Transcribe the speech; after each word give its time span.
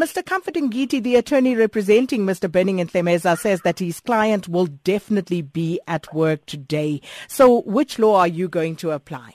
Mr. 0.00 0.24
Comforting 0.24 0.70
Ngidi, 0.70 1.02
the 1.02 1.16
attorney 1.16 1.54
representing 1.54 2.24
Mr. 2.24 2.50
Berning 2.50 2.80
and 2.80 2.90
Ntlemeza, 2.90 3.36
says 3.36 3.60
that 3.64 3.80
his 3.80 4.00
client 4.00 4.48
will 4.48 4.64
definitely 4.64 5.42
be 5.42 5.78
at 5.86 6.14
work 6.14 6.46
today. 6.46 7.02
So, 7.28 7.60
which 7.66 7.98
law 7.98 8.18
are 8.20 8.26
you 8.26 8.48
going 8.48 8.76
to 8.76 8.92
apply? 8.92 9.34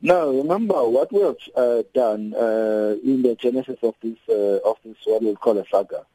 No, 0.00 0.34
remember 0.34 0.88
what 0.88 1.12
we 1.12 1.20
have 1.20 1.36
uh, 1.54 1.82
done 1.92 2.32
uh, 2.34 2.96
in 3.04 3.20
the 3.20 3.36
genesis 3.38 3.76
of 3.82 3.94
this 4.02 4.16
uh, 4.30 4.66
of 4.66 4.78
this 4.82 4.96
what 5.04 5.22
we 5.22 5.34
call 5.34 5.58
a 5.58 5.64
saga 5.70 6.06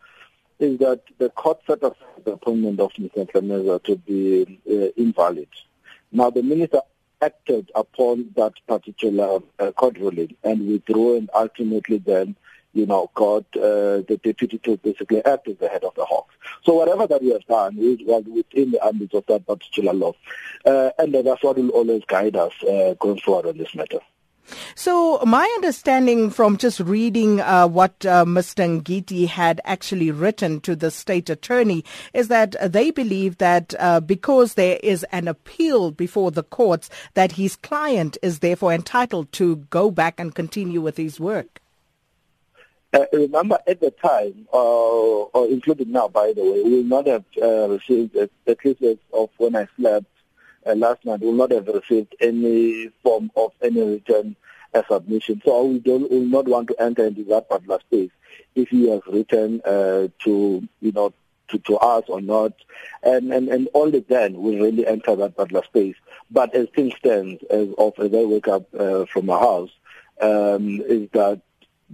is 0.57 0.79
that 0.79 1.01
the 1.19 1.29
court 1.29 1.59
set 1.67 1.83
up 1.83 1.97
the 2.25 2.31
appointment 2.31 2.79
of 2.79 2.91
Mr. 2.93 3.29
Ntlemeza 3.29 3.83
to 3.83 3.95
be 3.95 4.59
uh, 4.67 4.89
invalid. 4.97 5.49
Now 6.11 6.31
the 6.31 6.41
minister 6.41 6.81
acted 7.21 7.71
upon 7.75 8.31
that 8.35 8.53
particular 8.67 9.39
uh, 9.59 9.71
court 9.73 9.99
ruling 9.99 10.35
and 10.43 10.67
withdrew 10.67 11.17
and 11.17 11.29
ultimately 11.35 11.99
then 11.99 12.35
you 12.73 12.85
know, 12.85 13.09
got 13.15 13.45
uh, 13.55 14.01
the 14.07 14.19
deputy 14.23 14.57
to 14.59 14.77
basically 14.77 15.23
act 15.25 15.47
as 15.47 15.57
the 15.57 15.67
head 15.67 15.83
of 15.83 15.95
the 15.95 16.05
Hawks. 16.05 16.35
So 16.63 16.73
whatever 16.73 17.07
that 17.07 17.21
we 17.21 17.31
have 17.31 17.45
done 17.45 17.77
is 17.79 17.99
was 18.01 18.23
within 18.25 18.71
the 18.71 18.85
ambit 18.85 19.13
of 19.13 19.25
that 19.27 19.45
particular 19.47 19.93
law. 19.93 20.13
Uh, 20.65 20.91
and 20.99 21.13
that's 21.13 21.43
what 21.43 21.57
will 21.57 21.69
always 21.69 22.03
guide 22.05 22.35
us 22.35 22.53
uh, 22.63 22.95
going 22.99 23.19
forward 23.19 23.47
on 23.47 23.57
this 23.57 23.73
matter. 23.73 23.99
So 24.75 25.19
my 25.25 25.45
understanding 25.55 26.29
from 26.29 26.57
just 26.57 26.79
reading 26.79 27.39
uh, 27.39 27.67
what 27.67 28.05
uh, 28.05 28.25
Mr. 28.25 28.81
Ngidi 28.81 29.27
had 29.27 29.61
actually 29.63 30.11
written 30.11 30.59
to 30.61 30.75
the 30.75 30.91
state 30.91 31.29
attorney 31.29 31.83
is 32.13 32.29
that 32.29 32.55
they 32.71 32.91
believe 32.91 33.37
that 33.37 33.75
uh, 33.79 33.99
because 33.99 34.55
there 34.55 34.79
is 34.81 35.03
an 35.11 35.27
appeal 35.27 35.91
before 35.91 36.31
the 36.31 36.43
courts 36.43 36.89
that 37.13 37.33
his 37.33 37.55
client 37.55 38.17
is 38.21 38.39
therefore 38.39 38.73
entitled 38.73 39.31
to 39.33 39.57
go 39.69 39.91
back 39.91 40.19
and 40.19 40.33
continue 40.33 40.81
with 40.81 40.97
his 40.97 41.19
work. 41.19 41.61
Uh, 42.91 43.05
remember, 43.13 43.59
at 43.67 43.79
the 43.81 43.91
time, 43.91 44.47
uh, 44.51 44.57
or 44.57 45.47
including 45.47 45.91
now, 45.91 46.07
by 46.07 46.33
the 46.33 46.41
way, 46.43 46.63
we 46.63 46.75
will 46.75 46.83
not 46.83 47.05
have 47.05 47.23
uh, 47.41 47.69
received, 47.69 48.17
uh, 48.17 48.27
at 48.47 48.57
of 49.13 49.29
when 49.37 49.55
I 49.55 49.67
slept 49.77 50.07
uh, 50.65 50.73
last 50.73 51.05
night, 51.05 51.19
we 51.19 51.27
will 51.27 51.33
not 51.33 51.51
have 51.51 51.67
received 51.67 52.15
any 52.19 52.89
form 53.03 53.29
of 53.35 53.51
any 53.61 53.81
written 53.81 54.35
uh, 54.73 54.81
submission. 54.89 55.39
So 55.45 55.65
we 55.65 55.79
don't, 55.79 56.09
will 56.09 56.21
not 56.21 56.47
want 56.47 56.67
to 56.69 56.81
enter 56.81 57.05
into 57.05 57.23
that 57.25 57.47
particular 57.47 57.79
space 57.81 58.11
if 58.55 58.69
he 58.69 58.89
has 58.89 59.01
written 59.07 59.61
uh, 59.65 60.07
to, 60.23 60.67
you 60.81 60.91
know, 60.91 61.13
to, 61.49 61.59
to 61.59 61.77
us 61.77 62.05
or 62.07 62.21
not. 62.21 62.53
And, 63.03 63.31
and, 63.31 63.49
and 63.49 63.69
only 63.75 63.99
then 63.99 64.41
we 64.41 64.59
really 64.59 64.87
enter 64.87 65.15
that 65.15 65.37
particular 65.37 65.63
space. 65.65 65.95
But 66.31 66.55
as 66.55 66.67
things 66.75 66.93
stand, 66.97 67.41
as 67.51 67.67
of 67.77 67.93
as 67.99 68.13
I 68.13 68.23
wake 68.25 68.47
up 68.47 68.73
uh, 68.73 69.05
from 69.05 69.27
my 69.27 69.37
house, 69.37 69.71
um, 70.21 70.81
is 70.81 71.07
that 71.13 71.41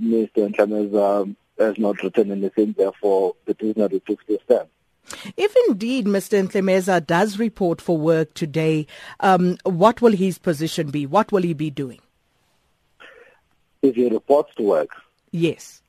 Mr. 0.01 0.49
Ntlemeza 0.49 1.35
has 1.57 1.77
not 1.77 2.01
written 2.03 2.31
anything, 2.31 2.75
therefore 2.77 3.35
the 3.45 3.55
prisoner 3.55 3.87
took 3.89 4.25
the 4.27 4.39
stand. 4.43 4.67
If 5.37 5.55
indeed 5.67 6.05
Mr. 6.05 6.47
Ntlemeza 6.47 7.05
does 7.05 7.37
report 7.37 7.79
for 7.79 7.97
work 7.97 8.33
today, 8.33 8.87
um, 9.19 9.57
what 9.63 10.01
will 10.01 10.13
his 10.13 10.37
position 10.37 10.89
be? 10.89 11.05
What 11.05 11.31
will 11.31 11.43
he 11.43 11.53
be 11.53 11.69
doing? 11.69 11.99
If 13.81 13.95
he 13.95 14.09
reports 14.09 14.53
to 14.55 14.63
work? 14.63 14.89
Yes. 15.31 15.81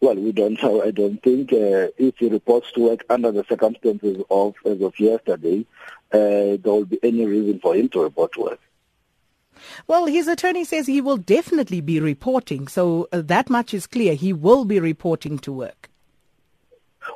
Well, 0.00 0.16
we 0.16 0.32
don't 0.32 0.60
know. 0.60 0.82
I 0.82 0.90
don't 0.90 1.22
think 1.22 1.52
uh, 1.52 1.94
if 1.96 2.16
he 2.18 2.28
reports 2.28 2.72
to 2.72 2.88
work 2.88 3.04
under 3.08 3.30
the 3.30 3.44
circumstances 3.48 4.20
of 4.30 4.54
as 4.66 4.80
of 4.80 4.98
yesterday, 4.98 5.64
uh, 6.12 6.58
there 6.58 6.58
will 6.64 6.84
be 6.84 6.98
any 7.04 7.24
reason 7.24 7.60
for 7.60 7.76
him 7.76 7.88
to 7.90 8.02
report 8.02 8.32
to 8.32 8.40
work. 8.40 8.60
Well, 9.86 10.06
his 10.06 10.28
attorney 10.28 10.64
says 10.64 10.86
he 10.86 11.00
will 11.00 11.16
definitely 11.16 11.80
be 11.80 12.00
reporting, 12.00 12.68
so 12.68 13.08
uh, 13.12 13.22
that 13.22 13.50
much 13.50 13.74
is 13.74 13.86
clear. 13.86 14.14
He 14.14 14.32
will 14.32 14.64
be 14.64 14.80
reporting 14.80 15.38
to 15.40 15.52
work. 15.52 15.90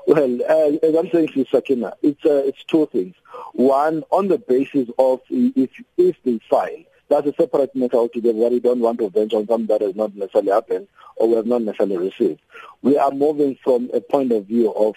Well, 0.06 0.38
uh, 0.48 0.86
as 0.86 0.94
I'm 0.94 1.10
saying 1.10 1.28
to 1.28 1.46
Sakina, 1.50 1.94
it's 2.02 2.24
uh, 2.24 2.42
it's 2.44 2.64
two 2.64 2.86
things. 2.90 3.14
One, 3.52 4.02
on 4.10 4.28
the 4.28 4.38
basis 4.38 4.88
of 4.98 5.20
if 5.30 5.70
if 5.96 6.16
they 6.24 6.40
file, 6.50 6.84
that's 7.08 7.26
a 7.26 7.34
separate 7.34 7.74
matter 7.74 7.96
altogether. 7.96 8.36
Where 8.36 8.50
we 8.50 8.60
don't 8.60 8.80
want 8.80 8.98
to 8.98 9.10
venture 9.10 9.36
on 9.36 9.46
something 9.46 9.66
that 9.66 9.82
has 9.82 9.94
not 9.94 10.14
necessarily 10.14 10.50
happened 10.50 10.88
or 11.16 11.28
we 11.28 11.36
have 11.36 11.46
not 11.46 11.62
necessarily 11.62 11.98
received. 11.98 12.40
We 12.82 12.98
are 12.98 13.10
moving 13.10 13.58
from 13.62 13.90
a 13.92 14.00
point 14.00 14.32
of 14.32 14.46
view 14.46 14.72
of 14.72 14.94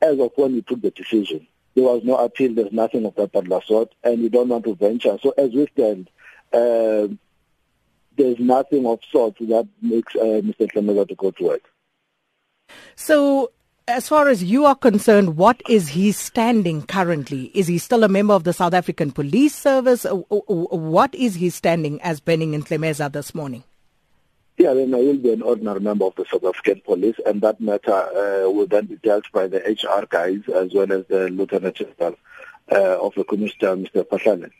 as 0.00 0.18
of 0.18 0.32
when 0.36 0.52
we 0.52 0.62
took 0.62 0.82
the 0.82 0.90
decision. 0.90 1.46
There 1.74 1.84
was 1.84 2.02
no 2.04 2.16
appeal. 2.16 2.54
There's 2.54 2.72
nothing 2.72 3.06
of 3.06 3.14
that 3.14 3.62
sort, 3.66 3.94
and 4.04 4.22
we 4.22 4.28
don't 4.28 4.48
want 4.48 4.64
to 4.64 4.74
venture. 4.74 5.18
So 5.22 5.32
as 5.38 5.52
we 5.52 5.66
stand, 5.72 6.10
uh, 6.52 7.08
there's 8.16 8.38
nothing 8.38 8.86
of 8.86 9.00
sorts 9.10 9.38
that 9.40 9.68
makes 9.80 10.14
uh, 10.14 10.40
Mr. 10.42 10.70
Ntlemeza 10.70 11.08
to 11.08 11.14
go 11.14 11.30
to 11.30 11.44
work. 11.44 11.62
So, 12.94 13.50
as 13.88 14.08
far 14.08 14.28
as 14.28 14.44
you 14.44 14.64
are 14.64 14.74
concerned, 14.74 15.36
what 15.36 15.60
is 15.68 15.88
he 15.88 16.12
standing 16.12 16.82
currently? 16.82 17.50
Is 17.54 17.66
he 17.66 17.78
still 17.78 18.04
a 18.04 18.08
member 18.08 18.34
of 18.34 18.44
the 18.44 18.52
South 18.52 18.74
African 18.74 19.10
Police 19.10 19.54
Service? 19.54 20.06
What 20.08 21.14
is 21.14 21.34
he 21.34 21.50
standing 21.50 22.00
as 22.02 22.20
Berning 22.20 22.52
Ntlemeza 22.52 23.10
this 23.10 23.34
morning? 23.34 23.64
Yeah, 24.58 24.74
then 24.74 24.94
I 24.94 24.98
will 24.98 25.16
be 25.16 25.32
an 25.32 25.42
ordinary 25.42 25.80
member 25.80 26.04
of 26.04 26.14
the 26.14 26.26
South 26.30 26.44
African 26.44 26.82
Police, 26.82 27.16
and 27.26 27.40
that 27.40 27.60
matter 27.60 27.92
uh, 27.92 28.50
will 28.50 28.66
then 28.66 28.86
be 28.86 28.96
dealt 28.96 29.24
by 29.32 29.48
the 29.48 29.58
HR 29.58 30.06
guys 30.06 30.42
as 30.54 30.72
well 30.74 30.92
as 30.92 31.06
the 31.06 31.28
Lieutenant 31.30 31.74
General 31.74 32.16
uh, 32.70 33.04
of 33.04 33.14
the 33.14 33.24
Commissioner, 33.24 33.76
Mr. 33.76 34.06
Phahlane 34.06 34.52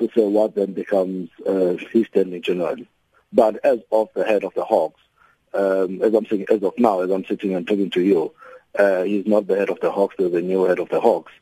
to 0.00 0.10
say 0.14 0.26
what 0.26 0.54
then 0.54 0.72
becomes 0.72 1.30
uh, 1.46 1.76
his 1.92 2.06
standing 2.06 2.42
generally. 2.42 2.88
But 3.32 3.64
as 3.64 3.80
of 3.92 4.08
the 4.14 4.24
head 4.24 4.44
of 4.44 4.54
the 4.54 4.64
Hawks, 4.64 5.00
um, 5.54 6.02
as 6.02 6.14
I'm 6.14 6.26
saying, 6.26 6.46
as 6.50 6.62
of 6.62 6.74
now, 6.78 7.00
as 7.00 7.10
I'm 7.10 7.24
sitting 7.24 7.54
and 7.54 7.66
talking 7.66 7.90
to 7.90 8.00
you, 8.00 8.32
uh, 8.78 9.02
he's 9.02 9.26
not 9.26 9.46
the 9.46 9.56
head 9.56 9.70
of 9.70 9.80
the 9.80 9.90
Hawks, 9.90 10.16
there's 10.18 10.34
a 10.34 10.40
new 10.40 10.64
head 10.64 10.78
of 10.78 10.88
the 10.88 11.00
Hawks 11.00 11.32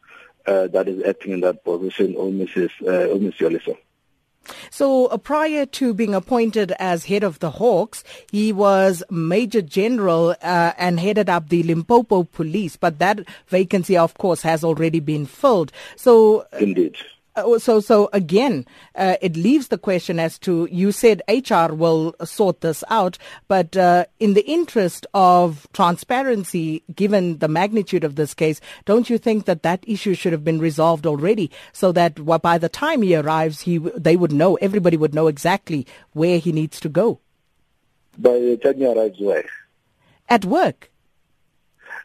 uh, 0.47 0.67
that 0.69 0.89
is 0.89 1.03
acting 1.05 1.33
in 1.33 1.41
that 1.41 1.65
position, 1.65 2.15
or 2.17 2.31
Mrs. 2.31 2.71
Uh, 2.83 3.15
Mrs. 3.17 3.77
So 4.71 5.07
uh, 5.07 5.19
prior 5.19 5.67
to 5.67 5.95
being 5.95 6.15
appointed 6.15 6.73
as 6.79 7.05
head 7.05 7.23
of 7.23 7.39
the 7.41 7.51
Hawks, 7.51 8.03
he 8.31 8.53
was 8.53 9.03
Major 9.11 9.63
General 9.63 10.31
uh, 10.43 10.73
and 10.79 10.99
headed 11.01 11.29
up 11.29 11.49
the 11.49 11.63
Limpopo 11.63 12.25
Police, 12.25 12.77
but 12.77 12.99
that 12.99 13.21
vacancy, 13.49 13.97
of 13.97 14.15
course, 14.15 14.43
has 14.43 14.65
already 14.65 15.01
been 15.01 15.27
filled. 15.27 15.73
So, 15.97 16.41
uh, 16.53 16.59
indeed. 16.61 16.97
Uh, 17.39 17.59
so, 17.59 17.79
so 17.81 18.09
again, 18.13 18.67
uh, 18.97 19.17
it 19.23 19.37
leaves 19.37 19.69
the 19.69 19.79
question 19.79 20.19
as 20.19 20.39
to 20.41 20.69
you 20.73 20.91
said 20.91 21.23
HR 21.29 21.73
will 21.73 22.15
sort 22.25 22.63
this 22.63 22.83
out, 22.89 23.17
but 23.47 23.77
uh, 23.77 24.07
in 24.19 24.35
the 24.35 24.45
interest 24.47 25.07
of 25.15 25.69
transparency, 25.73 26.83
given 26.95 27.39
the 27.39 27.49
magnitude 27.49 28.03
of 28.03 28.17
this 28.17 28.35
case, 28.35 28.61
don't 28.87 29.09
you 29.09 29.19
think 29.19 29.45
that 29.45 29.63
that 29.63 29.85
issue 29.87 30.15
should 30.15 30.33
have 30.33 30.45
been 30.45 30.59
resolved 30.59 31.07
already, 31.07 31.51
so 31.73 31.93
that 31.93 32.25
by 32.43 32.59
the 32.59 32.69
time 32.69 33.03
he 33.03 33.15
arrives, 33.15 33.61
he 33.61 33.79
they 33.79 34.17
would 34.17 34.33
know, 34.33 34.57
everybody 34.57 34.97
would 34.97 35.15
know 35.15 35.29
exactly 35.29 35.87
where 36.13 36.39
he 36.39 36.51
needs 36.51 36.81
to 36.81 36.89
go. 36.89 37.21
By 38.17 38.33
the 38.33 38.57
time 38.57 38.79
he 38.79 38.87
arrives, 38.87 39.21
where? 39.21 39.45
At 40.29 40.45
work. 40.45 40.91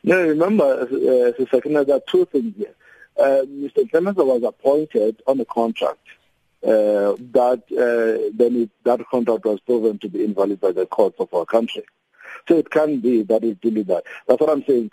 No, 0.03 0.21
remember, 0.21 0.81
uh, 0.81 0.85
there 0.85 1.95
are 1.95 2.01
two 2.07 2.25
things 2.25 2.53
here 2.57 2.75
uh, 3.17 3.43
Mr. 3.47 3.89
Ntlemeza 3.89 4.25
was 4.25 4.43
appointed 4.43 5.21
on 5.27 5.39
a 5.39 5.45
contract 5.45 5.99
uh, 6.63 7.15
that 7.31 7.61
uh, 7.71 8.31
then 8.33 8.55
it, 8.63 8.69
that 8.83 9.05
contract 9.09 9.45
was 9.45 9.59
proven 9.61 9.99
to 9.99 10.09
be 10.09 10.23
invalid 10.23 10.61
by 10.61 10.71
the 10.71 10.85
courts 10.85 11.19
of 11.19 11.33
our 11.33 11.45
country. 11.45 11.83
So 12.47 12.57
it 12.57 12.69
can 12.69 12.99
be 12.99 13.23
that 13.23 13.43
it 13.43 13.61
did 13.61 13.87
that. 13.87 14.03
That's 14.27 14.39
what 14.39 14.49
I'm 14.49 14.63
saying. 14.65 14.91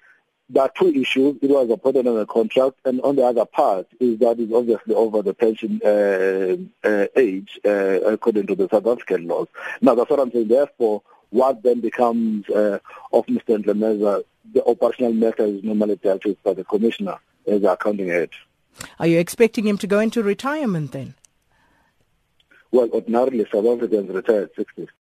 There 0.48 0.64
are 0.64 0.72
two 0.76 0.88
issues. 0.88 1.36
It 1.42 1.50
was 1.50 1.70
appointed 1.70 2.08
on 2.08 2.18
a 2.18 2.26
contract, 2.26 2.78
and 2.84 3.00
on 3.02 3.14
the 3.14 3.24
other 3.24 3.44
part 3.44 3.86
is 4.00 4.18
that 4.18 4.40
it's 4.40 4.52
obviously 4.52 4.96
over 4.96 5.22
the 5.22 5.32
pension 5.32 5.80
uh, 5.84 6.88
uh, 6.88 7.06
age 7.16 7.60
uh, 7.64 8.00
according 8.12 8.48
to 8.48 8.56
the 8.56 8.68
South 8.68 8.86
African 8.86 9.28
laws. 9.28 9.46
Now 9.80 9.94
that's 9.94 10.10
what 10.10 10.18
I'm 10.18 10.32
saying. 10.32 10.48
Therefore, 10.48 11.02
what 11.30 11.62
then 11.62 11.80
becomes 11.80 12.48
uh, 12.48 12.80
of 13.12 13.26
Mr. 13.26 13.62
Ntlemeza, 13.62 14.24
the 14.52 14.64
operational 14.64 15.12
matter 15.12 15.44
is 15.44 15.62
normally 15.62 15.96
dealt 15.96 16.24
with 16.24 16.42
by 16.42 16.54
the 16.54 16.64
commissioner 16.64 17.18
as 17.46 17.64
our 17.64 17.74
accounting 17.74 18.08
head. 18.08 18.30
Are 18.98 19.06
you 19.06 19.18
expecting 19.18 19.66
him 19.66 19.78
to 19.78 19.86
go 19.86 19.98
into 20.00 20.22
retirement 20.22 20.92
then? 20.92 21.14
Well, 22.72 22.88
ordinarily 22.92 23.46
South 23.52 23.66
Africans 23.66 24.08
retire 24.10 24.42
at 24.42 24.54
60. 24.54 24.88